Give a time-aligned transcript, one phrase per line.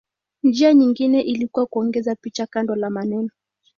[0.43, 3.29] Njia nyingine ilikuwa kuongeza picha kando la maneno.